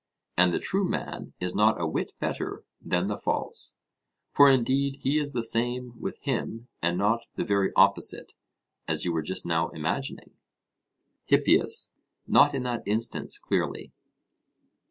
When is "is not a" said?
1.39-1.85